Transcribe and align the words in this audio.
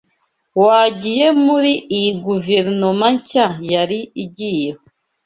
wagiye 0.63 1.25
muri 1.45 1.71
iyi 1.95 2.11
guverinoma 2.25 3.05
nshya 3.17 3.45
yari 3.73 3.99
igiyeho" 4.23 4.81